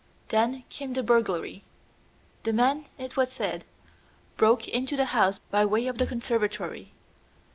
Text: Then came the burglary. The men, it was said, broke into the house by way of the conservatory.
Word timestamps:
Then 0.29 0.63
came 0.69 0.93
the 0.93 1.03
burglary. 1.03 1.63
The 2.41 2.53
men, 2.53 2.87
it 2.97 3.15
was 3.15 3.31
said, 3.31 3.65
broke 4.35 4.67
into 4.67 4.97
the 4.97 5.05
house 5.13 5.37
by 5.51 5.63
way 5.63 5.85
of 5.85 5.99
the 5.99 6.07
conservatory. 6.07 6.91